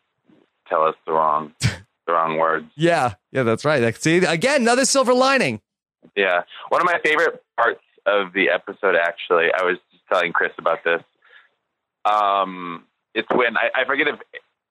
tell 0.67 0.83
us 0.83 0.95
the 1.05 1.13
wrong 1.13 1.53
the 1.61 2.13
wrong 2.13 2.37
words. 2.37 2.65
Yeah, 2.75 3.15
yeah, 3.31 3.43
that's 3.43 3.65
right. 3.65 3.95
See, 4.01 4.17
again, 4.17 4.61
another 4.61 4.85
silver 4.85 5.13
lining. 5.13 5.61
Yeah. 6.15 6.43
One 6.69 6.81
of 6.81 6.85
my 6.85 6.99
favorite 7.03 7.41
parts 7.57 7.81
of 8.05 8.33
the 8.33 8.49
episode, 8.49 8.95
actually, 8.95 9.47
I 9.57 9.63
was 9.63 9.77
just 9.91 10.03
telling 10.11 10.33
Chris 10.33 10.51
about 10.57 10.83
this. 10.83 11.01
Um, 12.05 12.83
it's 13.13 13.27
when 13.33 13.55
I, 13.57 13.69
I 13.81 13.85
forget 13.85 14.07
if 14.07 14.19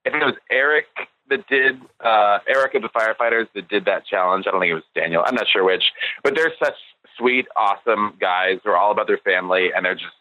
if 0.05 0.13
it 0.13 0.23
was 0.23 0.35
Eric 0.51 0.85
that 1.29 1.47
did 1.47 1.81
uh, 2.03 2.39
Eric 2.47 2.75
of 2.75 2.81
the 2.83 2.89
firefighters 2.89 3.47
that 3.55 3.67
did 3.69 3.85
that 3.85 4.05
challenge. 4.05 4.45
I 4.47 4.51
don't 4.51 4.59
think 4.59 4.71
it 4.71 4.75
was 4.75 4.83
Daniel. 4.93 5.23
I'm 5.25 5.35
not 5.35 5.47
sure 5.51 5.63
which, 5.63 5.83
but 6.23 6.35
they're 6.35 6.53
such 6.63 6.75
sweet, 7.17 7.47
awesome 7.55 8.13
guys. 8.19 8.59
They're 8.63 8.77
all 8.77 8.91
about 8.91 9.07
their 9.07 9.19
family, 9.19 9.71
and 9.75 9.85
they're 9.85 9.95
just 9.95 10.13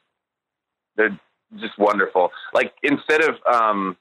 they're 0.96 1.18
just 1.61 1.78
wonderful. 1.78 2.30
Like 2.54 2.73
instead 2.82 3.23
of 3.23 3.37
um, 3.47 3.97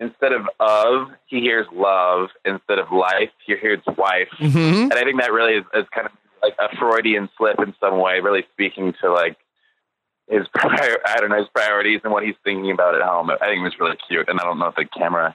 instead 0.00 0.32
of 0.32 0.42
of, 0.60 1.08
he 1.26 1.40
hears 1.40 1.66
love. 1.72 2.28
Instead 2.44 2.78
of 2.78 2.90
life, 2.92 3.30
he 3.46 3.56
hears 3.56 3.80
wife. 3.96 4.28
Mm-hmm. 4.40 4.90
And 4.90 4.94
I 4.94 5.02
think 5.02 5.20
that 5.20 5.32
really 5.32 5.54
is, 5.54 5.64
is 5.74 5.86
kind 5.94 6.06
of 6.06 6.12
like 6.42 6.54
a 6.58 6.74
Freudian 6.76 7.28
slip 7.36 7.58
in 7.60 7.74
some 7.80 7.98
way, 8.00 8.20
really 8.20 8.44
speaking 8.52 8.94
to 9.02 9.12
like 9.12 9.36
his 10.28 10.46
prior, 10.54 10.98
I 11.06 11.16
don't 11.16 11.30
know 11.30 11.38
his 11.38 11.48
priorities 11.54 12.00
and 12.04 12.12
what 12.12 12.24
he's 12.24 12.36
thinking 12.44 12.70
about 12.70 12.94
at 12.94 13.02
home. 13.02 13.30
I 13.30 13.36
think 13.38 13.60
it 13.60 13.64
was 13.64 13.78
really 13.80 13.96
cute, 14.08 14.28
and 14.28 14.38
I 14.40 14.44
don't 14.44 14.58
know 14.58 14.66
if 14.66 14.76
the 14.76 14.84
camera, 14.84 15.34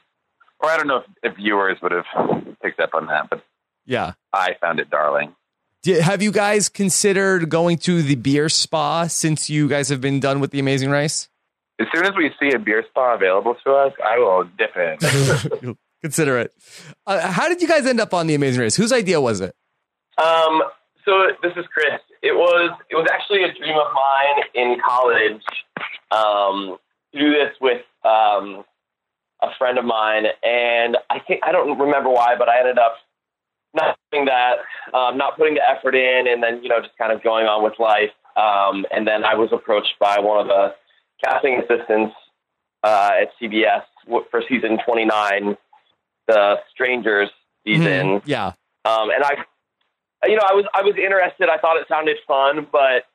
or 0.59 0.69
I 0.69 0.77
don't 0.77 0.87
know 0.87 0.97
if, 0.97 1.31
if 1.31 1.35
viewers 1.37 1.77
would 1.81 1.91
have 1.91 2.05
picked 2.61 2.79
up 2.79 2.93
on 2.93 3.07
that, 3.07 3.29
but 3.29 3.43
Yeah. 3.85 4.13
I 4.31 4.55
found 4.61 4.79
it 4.79 4.89
darling. 4.89 5.35
Di- 5.83 5.99
have 5.99 6.21
you 6.21 6.31
guys 6.31 6.69
considered 6.69 7.49
going 7.49 7.77
to 7.79 8.01
the 8.01 8.15
beer 8.15 8.47
spa 8.47 9.07
since 9.07 9.49
you 9.49 9.67
guys 9.67 9.89
have 9.89 9.99
been 9.99 10.19
done 10.19 10.39
with 10.39 10.51
the 10.51 10.59
Amazing 10.59 10.89
Race? 10.89 11.29
As 11.79 11.87
soon 11.93 12.05
as 12.05 12.13
we 12.15 12.31
see 12.39 12.55
a 12.55 12.59
beer 12.59 12.83
spa 12.89 13.15
available 13.15 13.55
to 13.65 13.71
us, 13.73 13.93
I 14.03 14.17
will 14.17 14.45
dip 14.57 14.75
in. 14.77 15.77
Consider 16.01 16.39
it. 16.39 16.53
Uh, 17.05 17.31
how 17.31 17.49
did 17.49 17.61
you 17.61 17.67
guys 17.67 17.85
end 17.85 17.99
up 17.99 18.13
on 18.13 18.27
the 18.27 18.35
Amazing 18.35 18.61
Race? 18.61 18.75
Whose 18.75 18.93
idea 18.93 19.19
was 19.19 19.41
it? 19.41 19.55
Um, 20.17 20.63
so 21.03 21.27
this 21.41 21.51
is 21.57 21.65
Chris. 21.73 21.99
It 22.21 22.33
was 22.33 22.71
it 22.89 22.95
was 22.95 23.07
actually 23.11 23.43
a 23.43 23.53
dream 23.53 23.75
of 23.75 23.87
mine 23.93 24.43
in 24.53 24.77
college 24.87 25.43
um, 26.11 26.77
to 27.13 27.19
do 27.19 27.31
this 27.31 27.53
with 27.59 27.81
um, 28.05 28.63
a 29.41 29.49
friend 29.57 29.77
of 29.77 29.83
mine, 29.83 30.25
and 30.43 30.97
I 31.09 31.19
think 31.19 31.41
I 31.43 31.51
don't 31.51 31.77
remember 31.77 32.09
why, 32.09 32.35
but 32.37 32.47
I 32.47 32.59
ended 32.59 32.77
up 32.77 32.95
not 33.73 33.97
doing 34.11 34.25
that, 34.25 34.57
um, 34.93 35.17
not 35.17 35.37
putting 35.37 35.55
the 35.55 35.67
effort 35.67 35.95
in, 35.95 36.27
and 36.27 36.41
then 36.41 36.61
you 36.63 36.69
know 36.69 36.79
just 36.79 36.97
kind 36.97 37.11
of 37.11 37.23
going 37.23 37.45
on 37.45 37.63
with 37.63 37.73
life. 37.79 38.11
Um, 38.35 38.85
and 38.91 39.07
then 39.07 39.23
I 39.23 39.35
was 39.35 39.49
approached 39.51 39.95
by 39.99 40.19
one 40.19 40.39
of 40.41 40.47
the 40.47 40.75
casting 41.23 41.59
assistants 41.59 42.15
uh, 42.83 43.11
at 43.21 43.29
CBS 43.41 43.83
for 44.07 44.43
season 44.49 44.79
29, 44.85 45.55
the 46.27 46.59
Strangers 46.71 47.29
season. 47.65 48.19
Mhm. 48.19 48.21
Yeah. 48.25 48.47
Um, 48.85 49.09
and 49.09 49.23
I, 49.23 49.45
you 50.27 50.35
know, 50.35 50.43
I 50.47 50.53
was 50.53 50.65
I 50.73 50.81
was 50.81 50.95
interested. 50.97 51.49
I 51.49 51.57
thought 51.57 51.77
it 51.77 51.87
sounded 51.87 52.17
fun, 52.27 52.67
but 52.71 53.05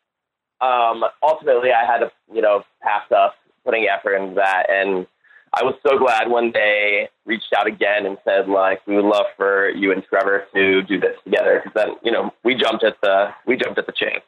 um, 0.64 1.04
ultimately, 1.22 1.70
I 1.72 1.84
had 1.84 1.98
to, 1.98 2.10
you 2.32 2.42
know, 2.42 2.64
pass 2.82 3.10
up 3.14 3.34
putting 3.64 3.86
effort 3.86 4.14
into 4.14 4.36
that. 4.36 4.70
And 4.70 5.06
I 5.52 5.62
was 5.64 5.74
so 5.86 5.98
glad 5.98 6.30
when 6.30 6.52
they 6.52 7.08
reached 7.24 7.52
out 7.56 7.66
again 7.66 8.06
and 8.06 8.18
said, 8.24 8.48
like, 8.48 8.86
we 8.86 8.96
would 8.96 9.04
love 9.04 9.26
for 9.36 9.70
you 9.70 9.92
and 9.92 10.04
Trevor 10.04 10.46
to 10.54 10.82
do 10.82 11.00
this 11.00 11.16
together. 11.24 11.62
Because 11.64 11.72
then, 11.74 11.96
you 12.02 12.12
know, 12.12 12.32
we 12.44 12.54
jumped 12.54 12.84
at 12.84 13.00
the 13.02 13.28
we 13.46 13.56
jumped 13.56 13.78
at 13.78 13.86
the 13.86 13.92
chance. 13.92 14.24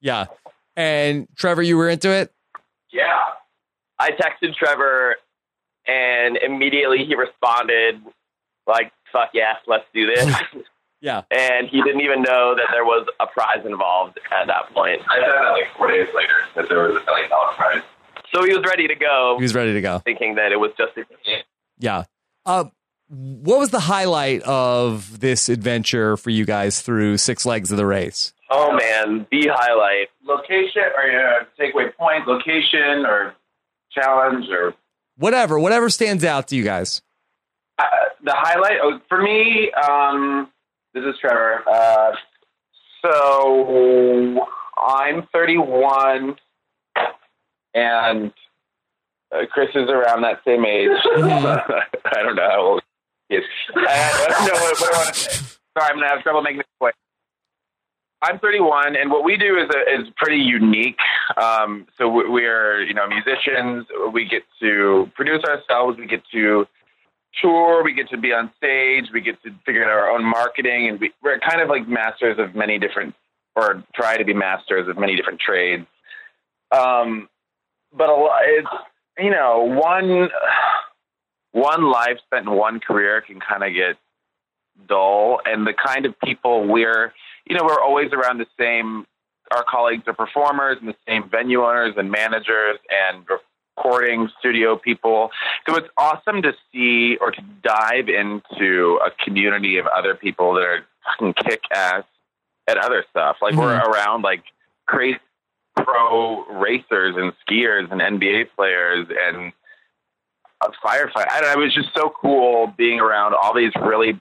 Yeah. 0.00 0.26
And 0.76 1.28
Trevor, 1.36 1.62
you 1.62 1.76
were 1.76 1.88
into 1.88 2.10
it? 2.10 2.32
Yeah. 2.92 3.20
I 3.98 4.10
texted 4.10 4.54
Trevor, 4.54 5.16
and 5.86 6.36
immediately 6.36 7.04
he 7.04 7.14
responded, 7.14 8.02
like, 8.66 8.92
"Fuck 9.12 9.30
yes, 9.34 9.56
let's 9.66 9.84
do 9.94 10.06
this." 10.06 10.34
Yeah. 11.00 11.20
and 11.30 11.68
he 11.68 11.82
didn't 11.82 12.00
even 12.00 12.22
know 12.22 12.54
that 12.56 12.68
there 12.72 12.86
was 12.86 13.06
a 13.20 13.26
prize 13.26 13.66
involved 13.66 14.18
at 14.32 14.46
that 14.46 14.72
point. 14.72 15.02
I 15.10 15.20
found 15.20 15.32
out 15.46 15.52
like 15.52 15.76
four 15.76 15.88
days 15.88 16.08
later 16.14 16.32
that 16.56 16.66
there 16.70 16.78
was 16.78 16.96
a 16.96 17.04
million 17.04 17.28
dollar 17.28 17.52
prize. 17.52 17.82
So 18.34 18.42
he 18.44 18.52
was 18.52 18.64
ready 18.66 18.88
to 18.88 18.94
go, 18.94 19.36
He 19.38 19.42
was 19.44 19.54
ready 19.54 19.74
to 19.74 19.80
go. 19.80 19.98
thinking 20.00 20.34
that 20.36 20.50
it 20.52 20.56
was 20.56 20.72
just 20.76 20.96
a 20.96 21.04
Yeah. 21.78 22.04
Uh, 22.44 22.64
what 23.08 23.58
was 23.58 23.70
the 23.70 23.80
highlight 23.80 24.42
of 24.42 25.20
this 25.20 25.48
adventure 25.48 26.16
for 26.16 26.30
you 26.30 26.44
guys 26.44 26.80
through 26.80 27.18
six 27.18 27.46
legs 27.46 27.70
of 27.70 27.76
the 27.76 27.86
race? 27.86 28.32
Oh 28.50 28.72
man, 28.72 29.26
the 29.30 29.48
highlight. 29.52 30.08
Location 30.24 30.82
or 30.82 31.20
uh, 31.20 31.44
takeaway 31.58 31.94
point, 31.94 32.26
location 32.26 33.04
or 33.06 33.34
challenge 33.92 34.46
or 34.50 34.74
Whatever, 35.16 35.58
whatever 35.60 35.90
stands 35.90 36.24
out 36.24 36.48
to 36.48 36.56
you 36.56 36.64
guys. 36.64 37.00
uh, 37.78 37.84
the 38.24 38.32
highlight 38.34 38.78
oh, 38.82 39.00
for 39.08 39.22
me. 39.22 39.70
Um, 39.72 40.50
this 40.92 41.04
is 41.04 41.14
Trevor. 41.20 41.62
Uh, 41.68 42.12
so 43.02 44.44
I'm 44.88 45.28
31, 45.32 46.36
and 47.74 48.32
uh, 49.32 49.46
Chris 49.50 49.70
is 49.74 49.88
around 49.88 50.22
that 50.22 50.40
same 50.46 50.64
age. 50.64 50.90
I 51.16 52.22
don't 52.22 52.36
know 52.36 52.48
how 52.48 52.60
old 52.60 52.82
he 53.28 53.36
is. 53.36 53.44
I 53.74 54.26
don't 54.28 54.46
know 54.46 54.60
what, 54.60 54.80
what 54.80 54.94
I 54.94 54.98
want 54.98 55.14
to 55.14 55.20
say. 55.20 55.30
Sorry, 55.76 55.90
I'm 55.90 55.96
gonna 55.96 56.08
have 56.08 56.22
trouble 56.22 56.42
making 56.42 56.58
this 56.58 56.66
point. 56.78 56.94
I'm 58.22 58.38
31, 58.38 58.96
and 58.96 59.10
what 59.10 59.22
we 59.24 59.36
do 59.36 59.58
is 59.58 59.68
a, 59.74 60.00
is 60.00 60.08
pretty 60.16 60.38
unique. 60.42 60.98
Um, 61.36 61.86
so 61.98 62.08
we- 62.08 62.28
we're 62.28 62.82
you 62.82 62.94
know 62.94 63.06
musicians. 63.06 63.86
We 64.12 64.24
get 64.26 64.42
to 64.60 65.10
produce 65.14 65.42
ourselves. 65.44 65.98
We 65.98 66.06
get 66.06 66.22
to 66.32 66.66
tour. 67.42 67.82
We 67.82 67.92
get 67.92 68.08
to 68.10 68.16
be 68.16 68.32
on 68.32 68.52
stage. 68.56 69.06
We 69.12 69.20
get 69.20 69.42
to 69.42 69.50
figure 69.66 69.84
out 69.84 69.90
our 69.90 70.10
own 70.10 70.24
marketing, 70.24 70.88
and 70.88 71.00
we, 71.00 71.12
we're 71.22 71.38
kind 71.40 71.60
of 71.60 71.68
like 71.68 71.88
masters 71.88 72.38
of 72.38 72.54
many 72.54 72.78
different, 72.78 73.14
or 73.56 73.82
try 73.94 74.16
to 74.16 74.24
be 74.24 74.32
masters 74.32 74.88
of 74.88 74.96
many 74.96 75.16
different 75.16 75.40
trades. 75.40 75.86
Um, 76.70 77.28
but 77.96 78.08
a 78.08 78.14
lot, 78.14 78.40
it's 78.44 78.68
you 79.18 79.30
know 79.30 79.60
one 79.60 80.28
one 81.52 81.90
life 81.90 82.18
spent 82.26 82.46
in 82.46 82.52
one 82.52 82.80
career 82.80 83.20
can 83.20 83.40
kind 83.40 83.62
of 83.62 83.72
get 83.72 83.96
dull, 84.88 85.40
and 85.44 85.66
the 85.66 85.74
kind 85.74 86.06
of 86.06 86.18
people 86.20 86.66
we're 86.66 87.12
you 87.46 87.56
know 87.56 87.64
we're 87.64 87.80
always 87.80 88.12
around 88.12 88.38
the 88.38 88.46
same. 88.58 89.06
Our 89.54 89.64
colleagues 89.68 90.04
are 90.06 90.14
performers 90.14 90.78
and 90.80 90.88
the 90.88 90.96
same 91.06 91.28
venue 91.28 91.62
owners 91.62 91.94
and 91.96 92.10
managers 92.10 92.78
and 92.90 93.24
recording 93.76 94.28
studio 94.38 94.76
people. 94.76 95.30
So 95.68 95.76
it's 95.76 95.88
awesome 95.98 96.42
to 96.42 96.54
see 96.72 97.18
or 97.20 97.30
to 97.30 97.42
dive 97.62 98.08
into 98.08 98.98
a 99.04 99.10
community 99.22 99.76
of 99.76 99.86
other 99.86 100.14
people 100.14 100.54
that 100.54 100.62
are 100.62 100.86
fucking 101.04 101.34
kick 101.34 101.60
ass 101.72 102.04
at 102.66 102.78
other 102.78 103.04
stuff. 103.10 103.36
Like 103.42 103.54
we're 103.54 103.78
mm-hmm. 103.78 103.92
around 103.92 104.22
like 104.22 104.42
crazy 104.86 105.18
pro 105.76 106.44
racers 106.60 107.14
and 107.16 107.32
skiers 107.46 107.90
and 107.90 108.00
NBA 108.00 108.48
players 108.56 109.06
and 109.08 109.52
a 110.62 110.68
firefighter. 110.86 111.28
I 111.30 111.40
don't 111.40 111.54
know, 111.54 111.62
it 111.62 111.64
was 111.64 111.74
just 111.74 111.90
so 111.94 112.10
cool 112.20 112.72
being 112.76 113.00
around 113.00 113.34
all 113.34 113.54
these 113.54 113.72
really 113.82 114.20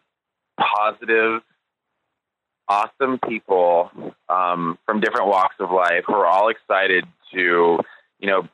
positive, 0.59 1.41
awesome 2.67 3.19
people 3.27 3.91
um, 4.29 4.77
from 4.85 4.99
different 4.99 5.27
walks 5.27 5.55
of 5.59 5.71
life 5.71 6.03
who 6.07 6.13
are 6.13 6.25
all 6.25 6.49
excited 6.49 7.05
to, 7.33 7.79
you 8.19 8.27
know, 8.27 8.47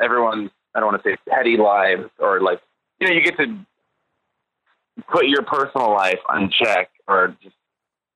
everyone's 0.00 0.50
I 0.74 0.80
don't 0.80 0.92
want 0.92 1.02
to 1.02 1.10
say 1.10 1.16
petty 1.28 1.56
lives 1.56 2.10
or 2.18 2.40
like 2.42 2.60
you 3.00 3.06
know 3.08 3.14
you 3.14 3.22
get 3.22 3.38
to 3.38 3.56
put 5.08 5.26
your 5.26 5.42
personal 5.42 5.90
life 5.90 6.18
on 6.28 6.50
check 6.50 6.90
or 7.08 7.34
just 7.42 7.56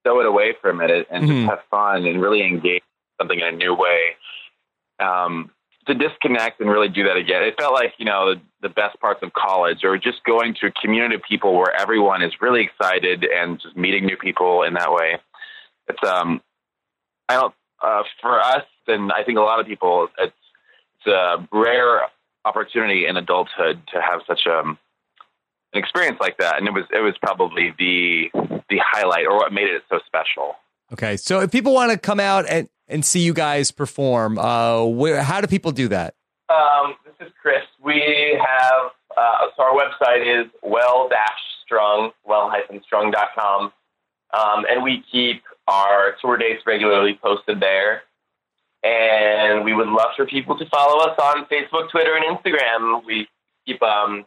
throw 0.04 0.20
it 0.20 0.26
away 0.26 0.54
from 0.60 0.82
it 0.82 1.06
and 1.10 1.24
Mhm. 1.24 1.28
just 1.28 1.50
have 1.50 1.64
fun 1.70 2.04
and 2.04 2.20
really 2.20 2.42
engage 2.42 2.82
something 3.20 3.38
in 3.38 3.46
a 3.46 3.52
new 3.52 3.74
way. 3.74 4.16
Um, 4.98 5.50
to 5.86 5.94
disconnect 5.94 6.60
and 6.60 6.70
really 6.70 6.88
do 6.88 7.04
that 7.04 7.16
again. 7.16 7.42
It 7.42 7.54
felt 7.58 7.72
like 7.72 7.94
you 7.98 8.04
know 8.04 8.34
the, 8.34 8.40
the 8.62 8.68
best 8.68 8.98
parts 9.00 9.20
of 9.22 9.32
college, 9.32 9.78
or 9.82 9.96
just 9.98 10.22
going 10.24 10.54
to 10.60 10.66
a 10.66 10.72
community 10.72 11.14
of 11.14 11.22
people 11.22 11.56
where 11.56 11.74
everyone 11.78 12.22
is 12.22 12.32
really 12.40 12.62
excited 12.62 13.24
and 13.24 13.60
just 13.60 13.76
meeting 13.76 14.04
new 14.06 14.16
people 14.16 14.62
in 14.62 14.74
that 14.74 14.92
way. 14.92 15.18
It's 15.88 16.08
um, 16.08 16.40
I 17.28 17.34
don't 17.34 17.54
uh, 17.82 18.02
for 18.20 18.40
us, 18.40 18.64
and 18.86 19.12
I 19.12 19.24
think 19.24 19.38
a 19.38 19.42
lot 19.42 19.60
of 19.60 19.66
people, 19.66 20.08
it's 20.18 20.32
it's 20.98 21.06
a 21.06 21.48
rare 21.52 22.02
opportunity 22.44 23.06
in 23.06 23.16
adulthood 23.16 23.80
to 23.92 24.00
have 24.00 24.20
such 24.26 24.46
a 24.46 24.60
an 24.60 25.78
experience 25.78 26.18
like 26.20 26.36
that, 26.38 26.58
and 26.58 26.68
it 26.68 26.74
was 26.74 26.84
it 26.92 27.00
was 27.00 27.14
probably 27.22 27.74
the 27.78 28.30
the 28.68 28.80
highlight 28.84 29.26
or 29.26 29.36
what 29.36 29.52
made 29.52 29.68
it 29.68 29.82
so 29.88 29.98
special. 30.06 30.56
Okay. 30.92 31.16
So 31.16 31.40
if 31.40 31.52
people 31.52 31.72
want 31.72 31.92
to 31.92 31.98
come 31.98 32.18
out 32.18 32.48
and, 32.48 32.68
and 32.90 33.04
see 33.04 33.20
you 33.20 33.32
guys 33.32 33.70
perform, 33.70 34.38
uh, 34.38 34.84
where, 34.84 35.22
how 35.22 35.40
do 35.40 35.46
people 35.46 35.72
do 35.72 35.88
that? 35.88 36.14
Um, 36.48 36.96
this 37.04 37.28
is 37.28 37.32
Chris. 37.40 37.62
We 37.82 38.36
have 38.38 38.90
uh, 39.16 39.46
so 39.56 39.62
our 39.62 39.72
website 39.72 40.44
is 40.44 40.50
well-strung, 40.62 42.12
well-strung.com, 42.24 43.72
um, 44.32 44.66
and 44.70 44.82
we 44.82 45.04
keep 45.10 45.42
our 45.66 46.16
tour 46.20 46.36
dates 46.36 46.62
regularly 46.66 47.18
posted 47.22 47.60
there. 47.60 48.02
And 48.82 49.64
we 49.64 49.74
would 49.74 49.88
love 49.88 50.10
for 50.16 50.24
people 50.24 50.56
to 50.58 50.66
follow 50.66 51.04
us 51.04 51.18
on 51.18 51.44
Facebook, 51.46 51.90
Twitter, 51.90 52.16
and 52.16 52.38
Instagram. 52.38 53.04
We 53.04 53.28
keep 53.66 53.82
um, 53.82 54.24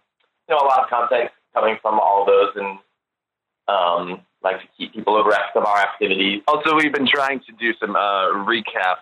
you 0.47 0.55
know 0.55 0.57
a 0.57 0.67
lot 0.67 0.83
of 0.83 0.89
content 0.89 1.31
coming 1.55 1.77
from 1.81 1.99
all 1.99 2.23
those, 2.25 2.51
and 2.55 2.77
um, 3.67 4.21
like 4.43 4.61
to 4.61 4.67
keep 4.77 4.93
people 4.93 5.19
abreast 5.19 5.55
of 5.55 5.65
our 5.65 5.77
activities. 5.77 6.41
Also, 6.47 6.75
we've 6.75 6.93
been 6.93 7.07
trying 7.07 7.39
to 7.41 7.51
do 7.53 7.73
some 7.79 7.95
uh, 7.95 8.33
recap 8.45 8.97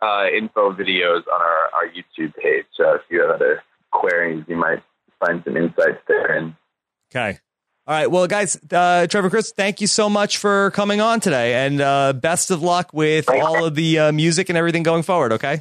uh, 0.00 0.26
info 0.36 0.72
videos 0.72 1.22
on 1.32 1.40
our, 1.40 1.70
our 1.74 1.88
YouTube 1.88 2.34
page. 2.36 2.64
So 2.74 2.94
if 2.94 3.02
you 3.10 3.22
have 3.22 3.30
other 3.30 3.62
queries, 3.90 4.44
you 4.48 4.56
might 4.56 4.82
find 5.20 5.42
some 5.44 5.56
insights 5.56 6.00
there. 6.08 6.36
And 6.36 6.54
Okay. 7.14 7.38
All 7.86 7.94
right. 7.94 8.10
Well, 8.10 8.26
guys, 8.26 8.56
uh, 8.70 9.06
Trevor, 9.08 9.28
Chris, 9.28 9.52
thank 9.54 9.80
you 9.80 9.86
so 9.86 10.08
much 10.08 10.38
for 10.38 10.70
coming 10.70 11.00
on 11.00 11.20
today, 11.20 11.66
and 11.66 11.80
uh, 11.80 12.12
best 12.12 12.50
of 12.50 12.62
luck 12.62 12.90
with 12.92 13.28
all 13.28 13.64
of 13.64 13.74
the 13.74 13.98
uh, 13.98 14.12
music 14.12 14.48
and 14.48 14.56
everything 14.56 14.82
going 14.82 15.02
forward. 15.02 15.32
Okay. 15.32 15.60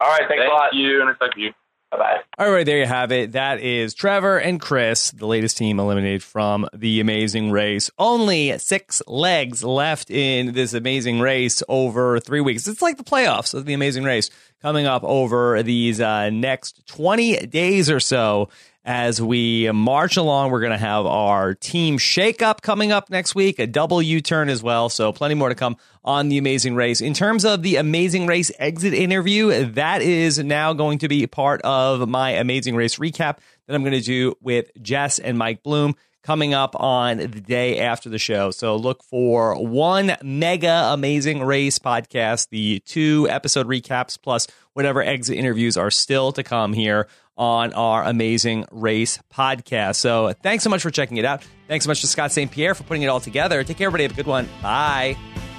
All 0.00 0.08
right. 0.08 0.22
Thanks 0.28 0.42
Thank 0.42 0.50
a 0.50 0.54
lot. 0.54 0.74
you, 0.74 1.00
and 1.00 1.10
I 1.10 1.14
thank 1.14 1.36
you. 1.36 1.52
Bye. 1.90 2.20
All 2.38 2.50
right, 2.50 2.64
there 2.64 2.78
you 2.78 2.86
have 2.86 3.10
it. 3.10 3.32
That 3.32 3.60
is 3.60 3.94
Trevor 3.94 4.38
and 4.38 4.60
Chris, 4.60 5.10
the 5.10 5.26
latest 5.26 5.58
team 5.58 5.80
eliminated 5.80 6.22
from 6.22 6.68
the 6.72 7.00
amazing 7.00 7.50
race. 7.50 7.90
Only 7.98 8.56
six 8.58 9.02
legs 9.08 9.64
left 9.64 10.10
in 10.10 10.52
this 10.52 10.72
amazing 10.72 11.20
race 11.20 11.62
over 11.68 12.20
three 12.20 12.40
weeks. 12.40 12.68
It's 12.68 12.80
like 12.80 12.96
the 12.96 13.04
playoffs 13.04 13.54
of 13.54 13.66
the 13.66 13.74
amazing 13.74 14.04
race 14.04 14.30
coming 14.62 14.86
up 14.86 15.02
over 15.02 15.62
these 15.62 16.00
uh, 16.00 16.30
next 16.30 16.86
20 16.86 17.46
days 17.46 17.90
or 17.90 17.98
so. 17.98 18.48
As 18.82 19.20
we 19.20 19.70
march 19.72 20.16
along, 20.16 20.50
we're 20.50 20.60
going 20.60 20.72
to 20.72 20.78
have 20.78 21.04
our 21.04 21.54
team 21.54 21.98
shakeup 21.98 22.62
coming 22.62 22.92
up 22.92 23.10
next 23.10 23.34
week, 23.34 23.58
a 23.58 23.66
double 23.66 24.00
U 24.00 24.22
turn 24.22 24.48
as 24.48 24.62
well. 24.62 24.88
So, 24.88 25.12
plenty 25.12 25.34
more 25.34 25.50
to 25.50 25.54
come 25.54 25.76
on 26.02 26.30
the 26.30 26.38
Amazing 26.38 26.74
Race. 26.76 27.02
In 27.02 27.12
terms 27.12 27.44
of 27.44 27.62
the 27.62 27.76
Amazing 27.76 28.26
Race 28.26 28.50
exit 28.58 28.94
interview, 28.94 29.66
that 29.72 30.00
is 30.00 30.38
now 30.38 30.72
going 30.72 31.00
to 31.00 31.08
be 31.08 31.26
part 31.26 31.60
of 31.60 32.08
my 32.08 32.30
Amazing 32.30 32.74
Race 32.74 32.96
recap 32.96 33.38
that 33.66 33.74
I'm 33.74 33.82
going 33.82 33.92
to 33.92 34.00
do 34.00 34.34
with 34.40 34.70
Jess 34.80 35.18
and 35.18 35.36
Mike 35.36 35.62
Bloom 35.62 35.94
coming 36.22 36.54
up 36.54 36.78
on 36.78 37.18
the 37.18 37.28
day 37.28 37.80
after 37.80 38.08
the 38.08 38.18
show. 38.18 38.50
So 38.50 38.76
look 38.76 39.02
for 39.04 39.54
one 39.62 40.16
mega 40.22 40.90
amazing 40.92 41.42
race 41.42 41.78
podcast, 41.78 42.48
the 42.50 42.80
two 42.80 43.26
episode 43.30 43.66
recaps 43.66 44.20
plus 44.20 44.46
whatever 44.74 45.02
exit 45.02 45.36
interviews 45.36 45.76
are 45.76 45.90
still 45.90 46.32
to 46.32 46.42
come 46.42 46.72
here 46.72 47.08
on 47.36 47.72
our 47.72 48.04
amazing 48.04 48.66
race 48.70 49.18
podcast. 49.32 49.96
So 49.96 50.34
thanks 50.42 50.62
so 50.62 50.70
much 50.70 50.82
for 50.82 50.90
checking 50.90 51.16
it 51.16 51.24
out. 51.24 51.42
Thanks 51.68 51.84
so 51.84 51.88
much 51.88 52.02
to 52.02 52.06
Scott 52.06 52.32
St. 52.32 52.50
Pierre 52.50 52.74
for 52.74 52.82
putting 52.82 53.02
it 53.02 53.06
all 53.06 53.20
together. 53.20 53.64
Take 53.64 53.78
care, 53.78 53.86
everybody. 53.86 54.04
Have 54.04 54.12
a 54.12 54.16
good 54.16 54.26
one. 54.26 54.48
Bye. 54.62 55.49